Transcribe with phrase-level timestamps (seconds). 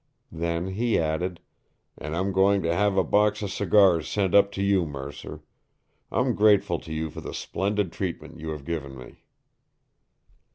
[0.31, 1.41] Then he added:
[1.95, 5.41] "And I'm going to have a box of cigars sent up to you, Mercer.
[6.11, 9.21] I'm grateful to you for the splendid treatment you have given me."